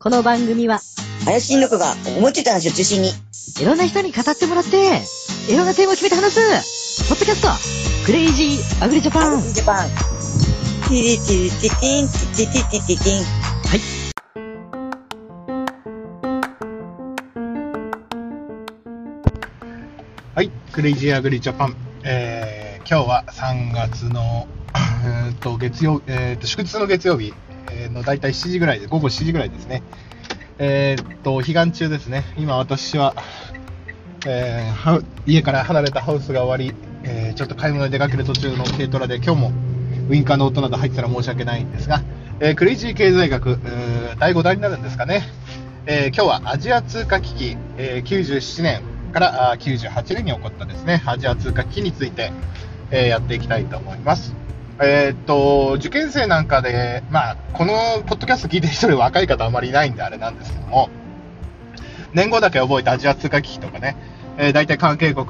[0.00, 0.78] この番組は、
[1.24, 3.08] 林新の子が思いついた話を中心に、
[3.60, 5.02] いろんな人に語ってもらって、
[5.52, 7.48] いろんなテーマを決めて話す、ポッドキャスト、
[8.06, 9.42] クレイジーアグリジャパン。
[9.42, 9.88] ジャパン。
[9.88, 13.24] ティリティリティティン、ティティティティティティン。
[13.66, 13.80] はい。
[20.36, 21.74] はい、クレイジーアグリジャパン。
[22.04, 24.46] えー、今日は3月の、
[25.04, 27.47] えーっと、月曜、えーっと、祝日の月曜日えー
[27.92, 29.82] の大体7時ぐらいで、午後7時ぐらいですね。
[30.58, 32.24] えーっと、彼岸中ですね。
[32.36, 33.14] 今私は、
[34.26, 39.52] えー家から離れたハウスが終わり、えーちょっと買い物に出かける途中の軽トラで、今日も
[40.08, 42.02] ウインカーの音など入ってたら申し訳ないんですが、
[42.40, 43.58] えークレイジー経済学、
[44.18, 45.22] 第5弾になるんですかね。
[45.86, 52.32] えー今日はアジア通貨危機、え97年からあ98年に起こったですね、アジア通貨危機について、
[52.90, 54.34] えやっていきたいと思います。
[54.80, 57.72] えーっと、受験生なんかで、まあ、この
[58.06, 60.88] ポッドキャスト聞いてる人で若い方あまりいないんであれなんですけども、
[62.12, 63.96] 年号だけ覚えてアジア通貨危機とかね、
[64.36, 65.28] えー、大体関係国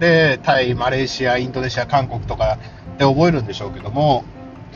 [0.00, 2.58] でタイ、マレーシア、インドネシア、韓国とか
[2.98, 4.24] で覚えるんでしょうけども、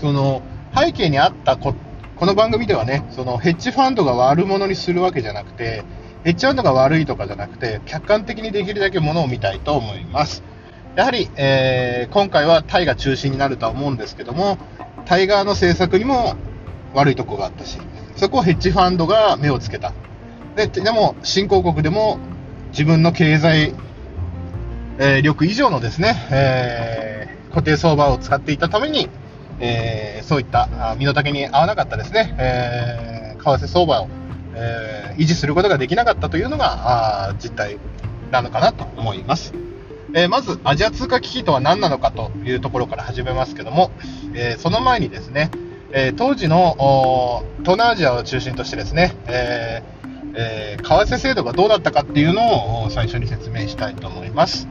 [0.01, 0.43] その
[0.77, 1.75] 背景にあったこ、
[2.15, 5.83] この番組ではね、そのヘッジファンドが悪者にするわけじゃなくて、
[6.23, 10.45] ヘッジファンドが悪いとかじゃなくて、客観的にできるだけものを見たいと思います。
[10.97, 14.59] やはり、えー今回はタイが中心になるとは思うんですけども、
[15.07, 16.37] タイ側の政策にも
[16.95, 17.79] 悪いところがあったし、
[18.17, 19.93] そこをヘッジファンドが目をつけた。
[20.55, 22.19] ででも、新興国でも
[22.71, 23.75] 自分の経済、
[24.99, 29.09] えー力以上のですね、えー固定相場を使っていたために、
[29.59, 34.09] えーそういった身の丈に合わなかったですね、えー為替相場を、
[34.55, 37.79] えー維持することができなかったというのがあ実態
[38.31, 39.64] なのかなと思います。
[40.17, 43.91] えーまず、アジア通貨危機とは何なのかというところから始めますけども、
[44.35, 45.51] えーその前にですね、
[45.93, 49.83] えー当時の東南アジアを中心としてですね、え
[50.37, 54.69] え為替制度がどうだったかっていうのを最初に説明したいと思います。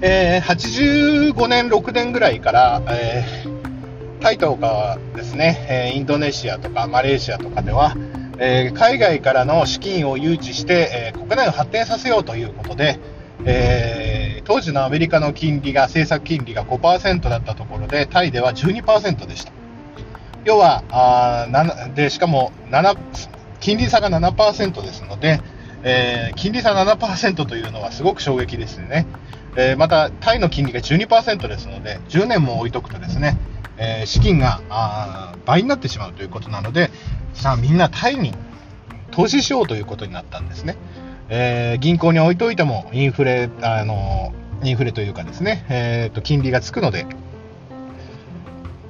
[0.00, 3.22] え85年、6年ぐらいから、え
[4.20, 7.94] タイとかですね、えインドネシアとかマレーシアとかでは、
[8.38, 12.98] え海外からの資金を誘致して、え国内を発展させようということで、
[13.46, 19.52] えー当時のアメリカの金利が、政策金利が5%だったところで、タイでは12%でした。
[20.44, 21.46] 要は、あ
[21.94, 22.96] で、しかも7、
[23.60, 25.40] 金利差が7%ですので、
[25.84, 29.06] えー金利差7%というのはすごく衝撃ですね。
[29.56, 33.36] えーまた、タイの金利が12%ですので、10年も置いとくとですね、
[33.76, 34.60] えー資金が
[35.46, 36.90] 倍になってしまうということなので、
[37.34, 38.34] さあみんなタイに
[39.12, 40.76] 投資しようということになったんですね。
[41.30, 44.32] えー銀行に置いといてもインフレ、あの
[44.62, 47.06] インフレというかですね、えーと金利がつくので、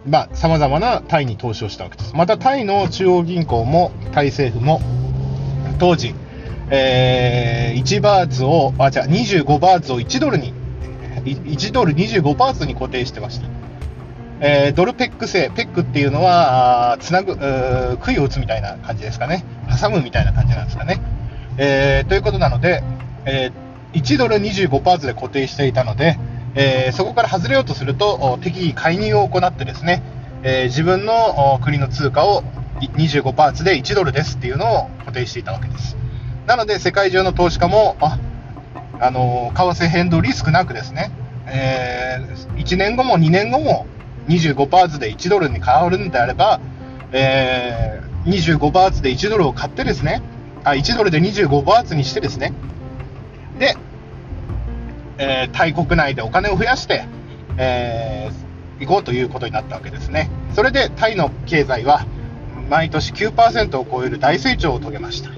[0.07, 2.15] まあ、様々なタイに投資をしたわけです。
[2.17, 4.81] また、タイの中央銀行も、タイ政府も、
[5.79, 6.15] 当時、
[6.71, 10.55] えー1バーツを、あ、じゃあ25バーツを1ドルに、
[11.25, 13.47] 1ドル25バーツに固定してました。
[14.41, 19.45] えードルペック制、ペックっていうのは、つなぐ、杭を打つみたいな感じですかね。
[19.81, 21.01] 挟むみたいな感じなんですかね。
[21.57, 22.83] えーということなので、
[23.25, 26.17] えー1ドル25パーツで固定していたので、
[26.55, 30.03] えーそこから外れようとすると、適宜介入を行ってですね、
[30.43, 32.43] えー自分の国の通貨を
[32.81, 35.97] 25パーツで1ドルですっていうのを固定していたわけです。
[36.47, 38.19] なので、世界中の投資家も、あ、
[39.01, 41.11] あのー為替変動リスクなくですね、
[41.47, 42.19] え
[42.57, 43.87] 1年後も2年後も
[44.29, 46.61] 25パーツで1ドルに変わるんであれば、
[47.13, 50.21] えー25バーツで1ドルを買ってですね、
[50.65, 52.53] あ、1ドルで25バーツにしてですね、
[53.59, 53.77] で、
[55.19, 57.05] えータイ国内でお金を増やして、
[57.57, 58.51] えー
[58.81, 60.31] 行こうということになったわけですね。
[60.55, 62.07] それでタイの経済は
[62.71, 65.31] 毎年9%を超える大成長を遂げました。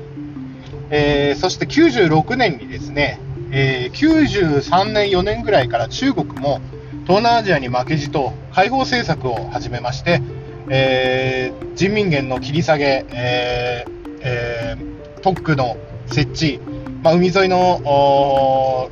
[0.91, 3.19] えーそして96年にですね、
[3.51, 6.61] えー93年、4年ぐらいから中国も
[7.05, 10.23] 東南アジアに負けじと開放政策を始めまして、
[10.69, 13.91] えー人民元の切り下げ、えー
[14.21, 15.77] えー特区の
[16.07, 16.61] 設置、
[17.03, 17.81] まあ、海沿いの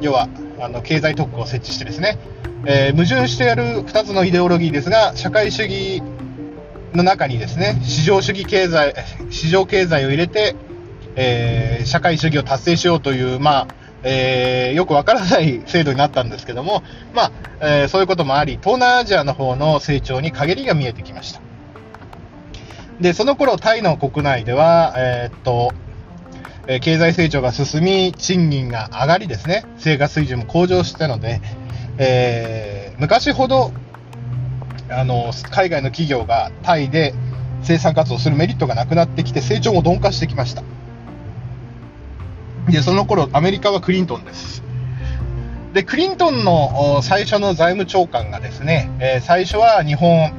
[0.01, 0.29] 要は
[0.61, 2.19] あの経済特区を設置してですね、
[2.67, 6.03] えー矛盾してやる2つのイデオロギーですが、社会主義
[6.93, 8.95] の中にですね、市場主義経済、
[9.31, 10.57] 市場経済を入れて、
[11.17, 13.69] えー社会主義を達成しようという、まあ、
[14.03, 16.83] えーよくわからない制度になったんですけども、
[17.15, 21.41] まあ、えーそういうこともあり、東南アジアの方の成長に陰りが見えてきました。
[23.01, 25.73] で、その頃、タイの国内では、えーっと、
[26.73, 31.41] え経済成長が進み、賃金が上がりですね、生活水準も向上したので、
[31.99, 33.73] えー昔ほど、
[34.91, 37.15] あの、海外の企業がタイで、
[37.63, 40.63] 生産活動するメリットがなくなってきて、成長も鈍化してきました。
[42.69, 44.63] で、その頃、アメリカはクリントンです。
[45.73, 50.33] で、クリントンの最初の財務長官がですね、えー最初は日本、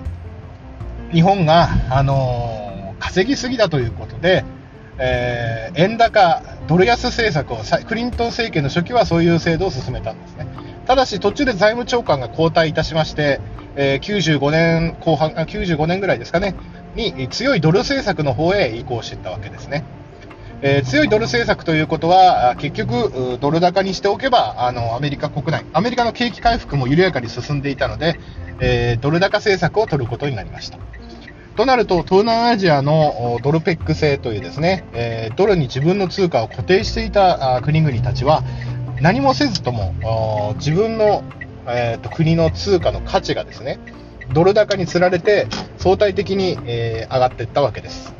[1.12, 2.62] 日本が、あのー
[3.00, 4.46] 稼ぎすぎだということで、
[5.04, 10.46] えー円高、ドル安政策をクリントン政権の初期はそういう制度を進めたんですね。
[10.86, 13.42] ただし途中で財務長官が交代いたしまして、
[13.76, 16.56] えー95年後半あ、95年ぐらいですかね、
[16.96, 19.84] に強いドル政策の方へ移行していったわけですね。
[20.62, 28.20] えー強いドル政策ということは、結局、ドル高にしておけばあの、アメリカ国内、アメリカの景気回復も緩やかに進んでいたので、
[28.60, 30.78] えードル高政策を取ることになりました。
[31.62, 38.42] となると、東南アジアのドルペック制というですね、えードルに自分の通貨を固定していた国々たちは、
[39.00, 41.24] 何もせずとも自分の、
[41.68, 43.78] えーと国の通貨の価値がですね、
[44.34, 45.46] ドル高につられて
[45.78, 48.12] 相対的に、えー上がっていったわけです。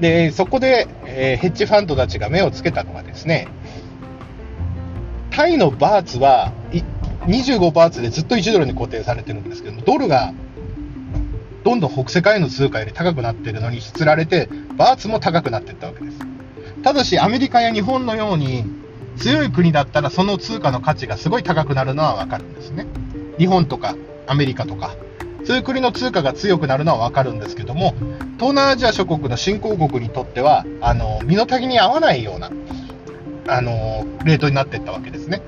[0.00, 3.48] で、そこで、えーヘッジファンドたちが目をつけたのはですね、
[5.30, 6.52] タイのバーツは
[7.26, 10.32] 25バーツでずっと1ドルに固定されてるんですけど、ドルが
[11.66, 16.18] どんどん北世界の通貨より高くなっているのにつられて、バーツも高くなっていったわけです。
[16.84, 18.64] ただし、アメリカや日本のように
[19.16, 22.86] 強い国だったら、その通貨の価値がすごい高くなるのはわかるんですね。
[23.36, 23.96] 日本とか
[24.28, 24.94] アメリカとか、
[25.44, 27.96] そういう国の通貨が強くなるのはわかるんですけども、
[28.36, 32.52] 東南アジア諸国の新興国にとっては、あの、身の丈に合わないような、
[33.48, 35.42] あの、レートになっていったわけですね。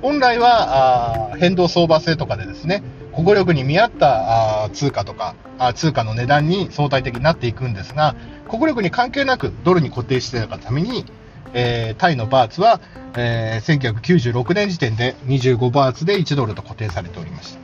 [0.00, 2.82] 本来はあ変動相場制とかでですね、
[3.22, 8.16] 国力に見合ったあ通貨とかあ通貨の値段に相対的になっていくんですが、
[8.48, 11.04] 国力に関係なくドルに固定していたために、
[11.52, 12.80] えータイのバーツは、
[13.16, 17.58] えー1996年時点で25バーツで1ドルと固定されておりまし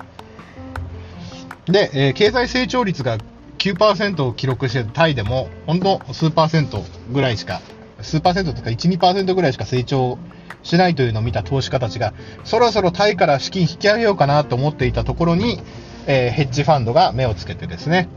[1.66, 1.72] た。
[1.72, 3.16] で、えー経済成長率が
[3.56, 7.62] 9%を記録しているタイでも、ほんの数パーセントぐらいしか、
[8.06, 10.18] 数パーセントとか1、2%ぐらいしか成長
[10.62, 12.14] しないというのを見た投資家たちが、
[12.44, 15.60] そろそろタイから資金引き上げようかなと思っていたところに、
[16.06, 18.08] えーヘッジファンドが目をつけてですね、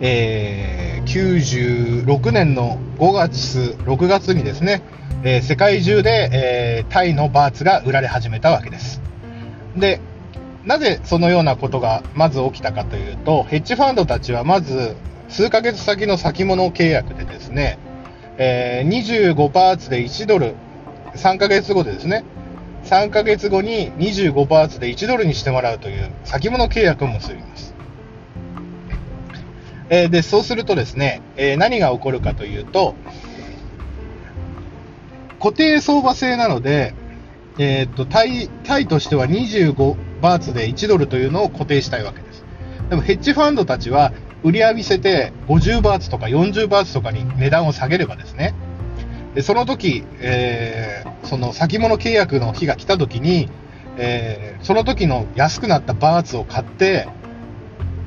[0.00, 1.10] えー
[2.04, 4.82] 96年の5月、6月にですね、
[5.24, 9.00] えー世界中で、えータイのバーツが売られ始めたわけです。
[9.76, 10.00] で、
[10.66, 14.96] なぜそのようなことがまず起きたかというと、ヘッジファンドたちはまず
[15.28, 17.78] 数ヶ月先の先物契約でですね、
[18.42, 20.54] えー25バーツで1ドル、
[21.14, 22.24] 3ヶ月後でですね、
[22.84, 27.74] 3ヶ月後に25バーツで1ドルにしてもらうという先物契約を結びます。
[29.90, 32.94] えーで、そうするとですね、えー何が起こるかというと、
[35.38, 36.94] 固定相場制なので、
[37.58, 42.42] えーっと、タイ、タイとしては25バーツで1ドルというのを固定したいわけです。
[42.88, 48.54] でもヘッジファンドたちは売り上げせて50バーツとか40バーツとかに値段を下げればですね、
[49.34, 53.48] でその時、えーその先物契約の日が来た時に、
[53.96, 57.08] えーその時の安くなったバーツを買って、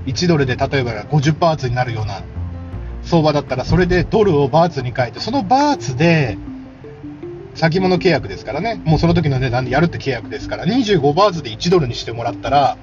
[0.06, 2.22] 1ドルで例えば50バーツになるような
[3.04, 6.38] 相場だったら、それでドルをバーツに変えて、そのバーツで、
[7.56, 12.78] 先物契約ですからね、もうその時の値段でやるって契約ですから、25バーツで1ドルにしてもらったら、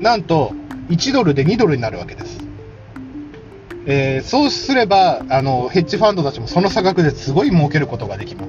[0.00, 0.52] なんと
[0.88, 2.45] 1ドルで2ドルになるわけです。
[3.86, 8.48] えーそうすればあの、ヘッジファンドたちもその差額ですごい儲けることができます。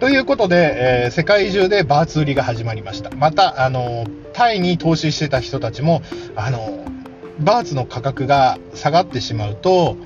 [0.00, 3.10] ということで、えー世界中でバーツ売りが始まりました。
[3.10, 6.02] また、あの、タイに投資してた人たちも、
[6.34, 6.84] あの、
[7.40, 9.96] バーツの価格が下がってしまうと、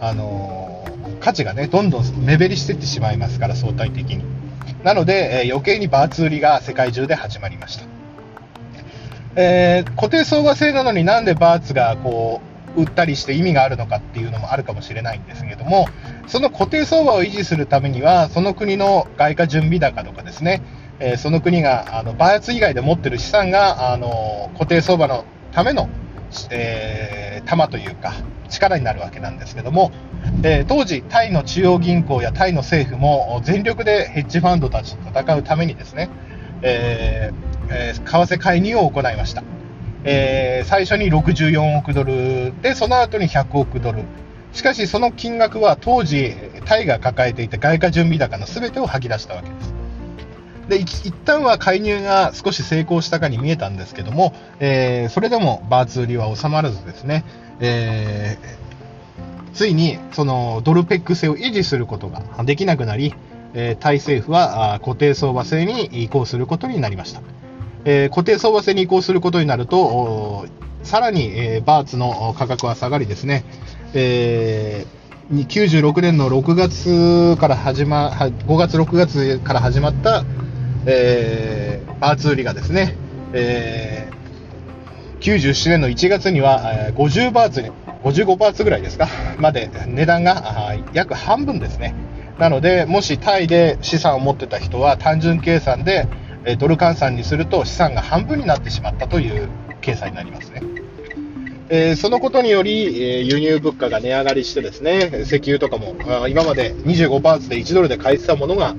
[0.00, 0.84] あの、
[1.20, 4.24] 価値がね、どんどん目減りしていってしまいますから、相対的に。
[4.84, 7.84] なので、えー余計にバーツ売りが世界中で始まりました。
[9.36, 15.86] えー固定相場制なのになんでバーツがこう売ったりして意味があるのかっていうのもあるかもしれないんですけども、
[16.26, 20.62] その固定相場を維持するためには、その国の外貨準備高とかですね、
[20.98, 25.88] えーその国があのバーツ以外で持ってる資産があの固定相場のための、
[26.50, 28.12] えー玉というか
[28.48, 29.90] 力になるわけなんですけども、
[30.44, 36.08] えー当時、タイの中央銀行やタイの政府も全力でヘッジファンドたちと戦うためにですね、
[36.62, 39.42] えーえー為替介入を行いました。
[40.04, 44.04] えー最初に64億ドルで、その後に100億ドル。
[44.52, 49.74] しかし、その金額は当時、タイが抱えていた外貨準備高の全てを吐き出したわけです。
[50.68, 57.24] で、一旦は介入が少し成功したかに見えたんですけども、えーそれでもバーツ売りは収まらずですね、
[57.60, 58.62] えー
[59.54, 63.14] ついにそのドルペック制を維持することができなくなり、
[63.54, 67.20] えータイ政府は固定相場制に移行することになりました。
[67.84, 70.50] えー固定相場制に移行することになると、おー
[70.82, 73.44] さらに、えーバーツの価格は下がりですね、
[73.94, 80.24] えーに96年の6月から始ま、は5月、6月から始まった、
[80.86, 82.96] えーバーツ売りがですね、
[83.32, 84.12] えー
[85.20, 87.70] 97年の1月には、えー50バーツに、
[88.04, 89.08] 55バーツぐらいですか、
[89.38, 91.94] まで値段があー約半分ですね。
[92.38, 96.08] なので、もしタイで資産を持ってた人は単純計算で、
[96.44, 99.48] えドル換算にすると資産が半分になってしまったという
[99.80, 100.62] 計算になりますね。
[101.68, 108.74] えーそのことにより、えー輸入物価が値上がりしてですね、石油とかも、あ今まで25バーツで1ドルで買えてたものが、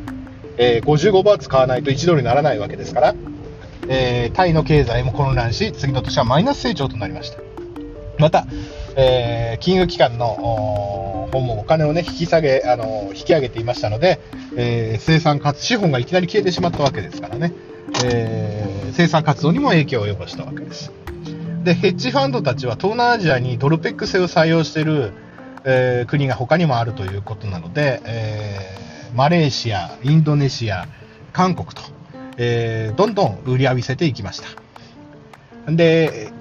[0.58, 3.16] えー55バーツ買わないと1ドルにならないわけですから、
[3.88, 7.38] えタイの経済も混乱し、次の年はマイナス成長となりました。
[8.20, 8.46] また、
[8.96, 14.20] えー金融機関のおー方もお金を、ね、引き下げ、あの引き上げていましたので、
[14.56, 17.54] えー生産かつ資本がいきなり消えてしまったわけですからね、
[18.06, 20.92] えー生産活動にも影響を及ぼしたわけです。
[21.64, 25.12] で、ヘッジファンドたちは東南アジアにドルペック制を採用している、
[25.66, 28.84] えー国が他にもあるということなので、えー
[29.16, 30.88] マレーシア、インドネシア、
[31.34, 31.82] 韓国と、
[32.38, 34.42] えーどんどん売り浴びせていきまし
[35.66, 35.72] た。
[35.72, 36.32] で、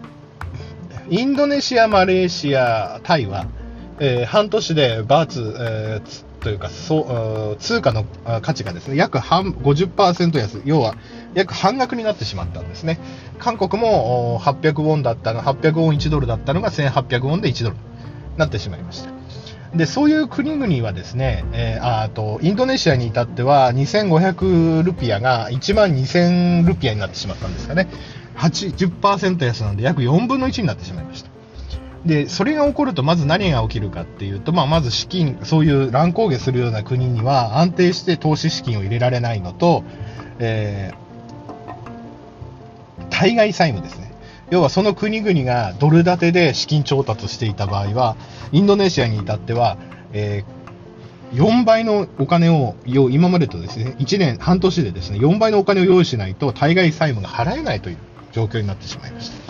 [1.10, 3.46] インドネシア、マレーシア、タイは、
[4.04, 8.04] えー半年でバーツ、えーというかそう通貨の
[8.42, 10.96] 価値がですね約半50%安、要は
[11.34, 12.98] 約半額になってしまったんですね。
[13.38, 17.82] 韓国も800ウォンだったの、800ウォン1ドルだったのが1800ウォンで1ドルに
[18.38, 19.10] なってしまいました。
[19.76, 27.86] でそういう国々はですね、えーあとインドネシアに至っては2500ルピアが1万2000ルピアになってしまったんですかね、
[28.36, 31.31] 80%安なので約4分の1になってしまいました。
[32.06, 39.84] でそれが起こると、まず何が起きるかっていうと、まあ、まず資金、そういう乱高下するような国には安定して投資資金を入れられないのと、
[40.38, 41.02] えー
[43.10, 44.12] 対外債務ですね。
[44.50, 48.16] 要はその国々がドル建てで資金調達していた場合は、
[48.50, 49.76] インドネシアに至っては、
[50.12, 50.62] えー
[51.32, 57.96] 4倍のお金を用今までとですね1年、半年でですね4倍のお金を用意しないと対外債務が払えないという
[58.32, 59.41] 状況になってしまいました。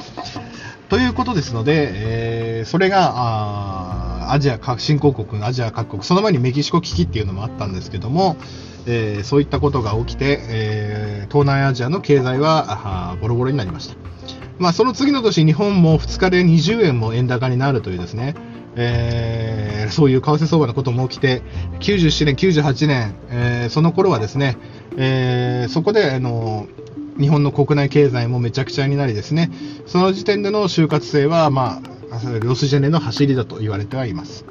[0.93, 3.13] ということですので、えーそれが
[4.27, 8.37] あアジア各新興国、アジア各国、その前にメキシコ危機っていうのもあったんですけども、
[8.87, 13.95] えーそういったことが起きて、えー東南アジアの経済はボロボロになりました。
[14.59, 18.35] まあ、その次の年、日本も2日で20円も円高になるというですね、
[18.77, 21.41] えーそういう為替相場のことも起きて、
[21.81, 24.59] 97年、98年、えーその頃はですね、
[24.99, 26.67] えーそこで、あの
[27.19, 29.51] 日本の国内経済もめちゃくちゃになりですね、
[29.87, 34.45] その時点での就活性は、まあ、ロスジェネの走りだと言われてはいます。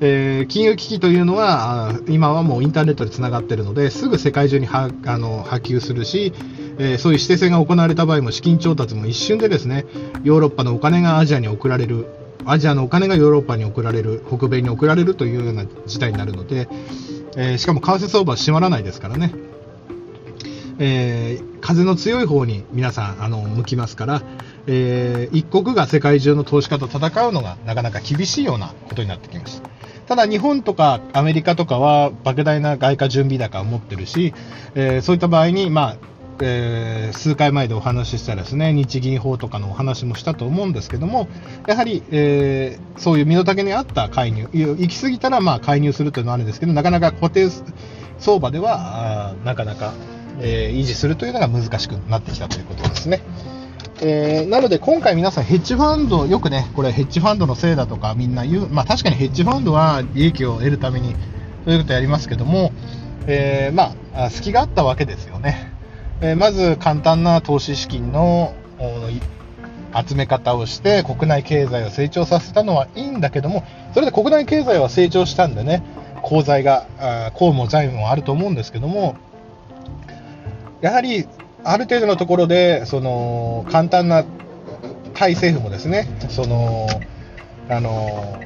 [0.00, 6.32] えー金融危機というのは、今はもうインターネットでつながっているので、すぐ世界中にはあの波及するし、
[6.78, 9.84] えーそういう指定戦が行われた場合も資金調達も一瞬でですね、
[10.24, 12.06] ヨーロッパのお金がアジアに送られる、
[12.46, 16.68] アジアのお金がヨーロッパに送られる、北米に送られるというような事態になるので、
[17.36, 19.34] えーしかも為替相場は閉まらないですからね。
[20.80, 24.22] えー風の強い方に皆さんあの向きますから、
[24.66, 29.70] えー一国が世界中の投資家と戦うのがなかなか厳しいようなことになってきました。
[30.08, 34.34] ただ日本とかアメリカとかは莫大な外貨準備高を持ってるし、
[34.74, 35.96] えーそういった場合に、まあ
[36.42, 41.28] えー数回前でお話ししたですね日銀法とかのお話もしたと思うんですけども、
[41.68, 47.48] やはり、えーそういう身の丈に合った介入、行き過ぎたらまあ介入するというのはあるんですけど、なかなか固定
[48.18, 49.92] 相場ではなかなか、
[50.40, 53.20] え維持するというのが難しくなってきたということですね。
[54.02, 61.14] えーなので今回皆さんヘッジファンド、よくね、これヘッジファンドのせいだとかみんな言う、まあ確かにヘッジファンドは利益を得るために
[61.64, 62.72] そういうことやりますけども、
[63.26, 65.72] えーまあ、隙があったわけですよね。
[66.22, 68.54] えーまず簡単な投資資金の
[69.94, 75.82] 集め方をして国内経済を成長させたのはいいんだけども、それで国内経済は成長したんでね、
[76.22, 76.86] 公財が、
[77.34, 79.16] 公務財務もあると思うんですけども、
[80.80, 81.26] やはり
[81.64, 84.24] ある程度のところで、その簡単な
[85.14, 86.88] タイ政府もですね、その
[87.68, 88.40] あの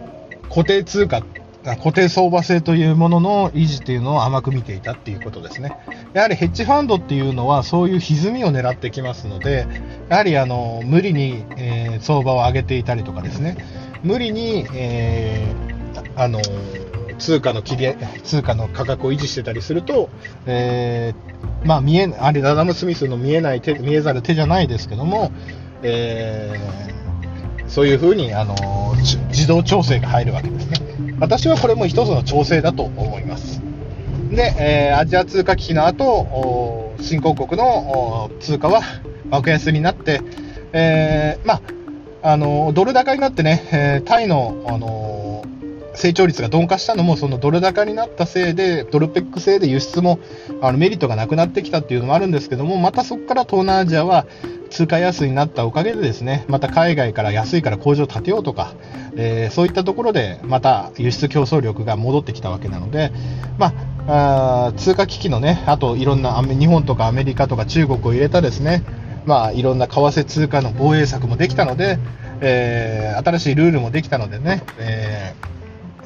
[0.49, 1.23] 固定通貨、
[1.65, 5.77] 固定相場制というものの維持というのを甘く見ていたっていうことですね。
[6.13, 9.67] やはりヘッジファンドっていうのはそういう歪みを狙ってきますので、
[10.09, 13.57] やはりあの無理に、えー相場を上げていたりとかですね、
[14.03, 15.75] 無理に、えー
[16.17, 16.41] あの
[17.19, 20.11] 通貨の切り通貨の価格を維持してたりすると、
[20.47, 25.33] えーまあ見えあれアダム・スミスの見えない手見えざる手じゃないですけども、
[25.83, 26.95] えー
[27.67, 28.55] そういうふうにあの
[29.29, 31.15] 自動調整が入るわけですね。
[31.19, 33.61] 私はこれも一つの調整だと思います。
[34.31, 38.83] で、えーアジア通貨危機の後、お新興国のお通貨は
[39.31, 40.21] 爆安になって、
[40.73, 41.55] えーま
[42.23, 45.24] あ、あのドル高になってね、えータイの、あの
[45.95, 50.19] 成長率が鈍化したのも、そのドル高になったせいで、ドルペック制で輸出も
[50.61, 54.27] あのメリットがなくなってきたっていうのもあるんですけども、またそこから東南アジアは
[54.71, 58.75] 通貨安になったおかげでですね、また海外から安いから工場を建てようとか、
[59.17, 63.13] えーそういったところでまた輸出競争力が戻ってきたわけなので、
[63.59, 63.73] ま
[64.09, 68.83] あ、あ通貨危機のね、あといろんな日本とかアメリカとか中国を入れたですね、
[69.27, 71.99] まあ、いろんな為替通貨の防衛策もできたので、
[72.41, 75.55] えー新しいルールもできたのでね、えー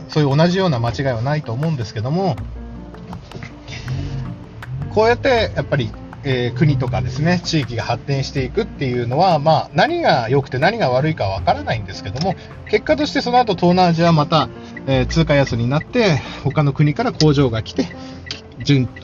[0.09, 2.37] そういう同じような間違いはないと思うんですけども、
[4.95, 5.91] こうやってやっぱり、
[6.25, 12.35] えー国とかですね、地域が発展していくっていうのは、まあ、何が良くて何が悪いかわからないんですけども、
[12.69, 14.49] 結果としてその後東南アジアはまた、
[14.87, 17.87] えー通貨安になって、他の国から工場が来て、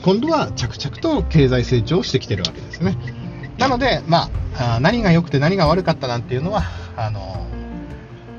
[0.03, 2.97] 今度は着々と経済成長してきてるわけですね。
[3.57, 6.63] なので、まあ、何が良くて何が悪かったなんていうのは、
[6.97, 7.45] あの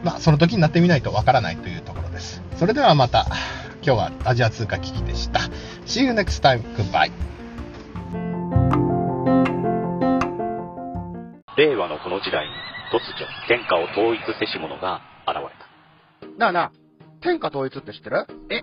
[0.05, 2.06] まあ、その時になってみないとわからないというところ。
[2.59, 3.27] それではまた、
[3.83, 5.41] 今日はアジア通貨危機でした。
[5.85, 6.63] See you next time.
[6.75, 7.11] Goodbye.
[11.59, 12.53] 令和のこの時代に
[12.91, 16.39] 突如天下を統一せし者が現れた。
[16.39, 16.73] なあなあ、
[17.21, 18.27] 天下統一って知ってる？
[18.51, 18.63] え、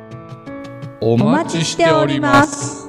[1.03, 2.80] お待ちしております。